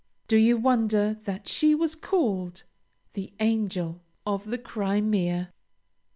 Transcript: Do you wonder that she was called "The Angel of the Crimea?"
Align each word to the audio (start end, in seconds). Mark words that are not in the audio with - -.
Do 0.27 0.35
you 0.35 0.57
wonder 0.57 1.19
that 1.25 1.47
she 1.47 1.75
was 1.75 1.93
called 1.93 2.63
"The 3.13 3.31
Angel 3.39 4.01
of 4.25 4.45
the 4.45 4.57
Crimea?" 4.57 5.53